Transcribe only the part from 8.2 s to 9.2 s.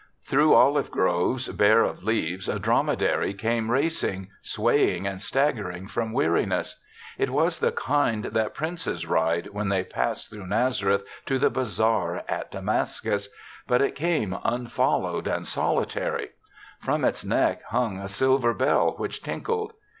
that princes